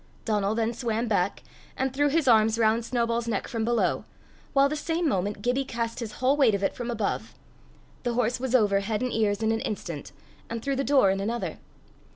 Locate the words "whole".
6.13-6.35